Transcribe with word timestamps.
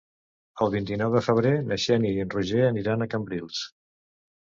El 0.65 0.71
vint-i-nou 0.75 1.13
de 1.17 1.21
febrer 1.27 1.53
na 1.69 1.79
Xènia 1.85 2.17
i 2.17 2.25
en 2.27 2.35
Roger 2.39 2.67
aniran 2.73 3.11
a 3.11 3.13
Cambrils. 3.17 3.65